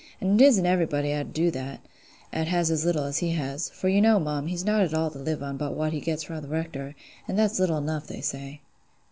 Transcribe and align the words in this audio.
An' 0.19 0.33
it 0.33 0.41
isn't 0.41 0.65
everybody 0.65 1.11
'at 1.11 1.27
'ud 1.27 1.33
do 1.33 1.51
that, 1.51 1.85
'at 2.33 2.47
has 2.47 2.71
as 2.71 2.83
little 2.85 3.03
as 3.03 3.19
he 3.19 3.33
has: 3.33 3.69
for 3.69 3.87
you 3.87 4.01
know, 4.01 4.19
mum, 4.19 4.47
he's 4.47 4.65
nowt 4.65 4.81
at 4.81 4.95
all 4.95 5.11
to 5.11 5.19
live 5.19 5.43
on 5.43 5.57
but 5.57 5.75
what 5.75 5.93
he 5.93 5.99
gets 5.99 6.23
fra' 6.23 6.41
th' 6.41 6.49
Rector, 6.49 6.95
an' 7.27 7.35
that's 7.35 7.59
little 7.59 7.77
enough 7.77 8.07
they 8.07 8.21
say." 8.21 8.61